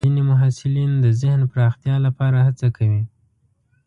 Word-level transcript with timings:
ځینې 0.05 0.21
محصلین 0.31 0.91
د 1.03 1.05
ذهن 1.21 1.41
پراختیا 1.51 1.95
لپاره 2.05 2.37
هڅه 2.47 2.67
کوي. 2.77 3.01